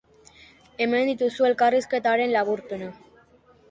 [0.85, 2.95] Hemen dituzu elkarrizketaren laburpena.